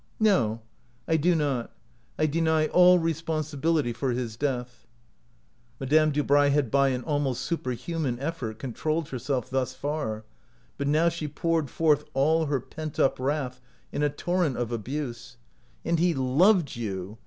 [0.19, 0.61] "No,
[1.07, 1.71] I do not.
[2.17, 4.87] I deny all responsibility for his death."
[5.79, 10.23] Madame Dubray had by an almost super human effort controlled herself thus far,
[10.79, 13.61] but now she poured forth all her pent up wrath
[13.91, 15.37] in a torrent of abuse.
[15.85, 17.19] "And he loved you!